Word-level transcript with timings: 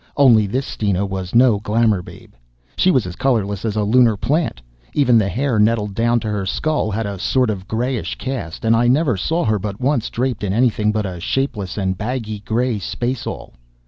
Only 0.17 0.47
this 0.47 0.65
Steena 0.65 1.05
was 1.05 1.35
no 1.35 1.59
glamour 1.59 2.01
babe. 2.01 2.31
She 2.75 2.89
was 2.89 3.05
as 3.05 3.15
colorless 3.15 3.63
as 3.65 3.75
a 3.75 3.83
Lunar 3.83 4.17
plant 4.17 4.59
even 4.95 5.19
the 5.19 5.29
hair 5.29 5.59
netted 5.59 5.93
down 5.93 6.19
to 6.21 6.27
her 6.27 6.43
skull 6.43 6.89
had 6.89 7.05
a 7.05 7.19
sort 7.19 7.51
of 7.51 7.67
grayish 7.67 8.15
cast 8.17 8.65
and 8.65 8.75
I 8.75 8.87
never 8.87 9.15
saw 9.15 9.45
her 9.45 9.59
but 9.59 9.79
once 9.79 10.09
draped 10.09 10.43
in 10.43 10.53
anything 10.53 10.91
but 10.91 11.05
a 11.05 11.19
shapeless 11.19 11.77
and 11.77 11.95
baggy 11.99 12.39
gray 12.39 12.79
space 12.79 13.27
all. 13.27 13.53